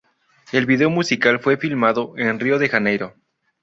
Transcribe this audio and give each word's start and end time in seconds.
El 0.51 0.65
vídeo 0.65 0.89
musical 0.89 1.39
fue 1.39 1.57
filmado 1.57 2.13
en 2.17 2.39
Río 2.39 2.57
de 2.57 2.67
Janeiro. 2.67 3.13